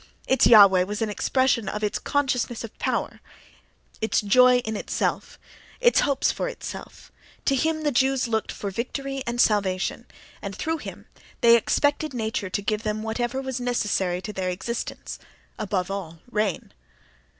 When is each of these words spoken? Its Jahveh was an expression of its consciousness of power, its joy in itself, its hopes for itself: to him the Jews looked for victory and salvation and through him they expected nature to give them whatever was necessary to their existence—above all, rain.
Its 0.25 0.47
Jahveh 0.47 0.83
was 0.87 1.03
an 1.03 1.11
expression 1.11 1.69
of 1.69 1.83
its 1.83 1.99
consciousness 1.99 2.63
of 2.63 2.75
power, 2.79 3.21
its 4.01 4.19
joy 4.19 4.57
in 4.65 4.75
itself, 4.75 5.37
its 5.79 5.99
hopes 5.99 6.31
for 6.31 6.47
itself: 6.49 7.11
to 7.45 7.53
him 7.55 7.83
the 7.83 7.91
Jews 7.91 8.27
looked 8.27 8.51
for 8.51 8.71
victory 8.71 9.21
and 9.27 9.39
salvation 9.39 10.07
and 10.41 10.55
through 10.55 10.79
him 10.79 11.05
they 11.41 11.55
expected 11.55 12.15
nature 12.15 12.49
to 12.49 12.61
give 12.63 12.81
them 12.81 13.03
whatever 13.03 13.43
was 13.43 13.59
necessary 13.59 14.23
to 14.23 14.33
their 14.33 14.49
existence—above 14.49 15.91
all, 15.91 16.17
rain. 16.31 16.73